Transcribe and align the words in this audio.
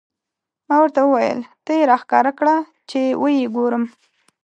ما 0.67 0.75
ورته 0.81 1.01
وویل: 1.03 1.39
ته 1.65 1.71
یې 1.77 1.83
را 1.89 1.97
ښکاره 2.01 2.31
کړه، 2.39 2.55
چې 2.89 2.99
و 3.21 3.23
یې 3.37 3.47
ګورم. 3.55 3.83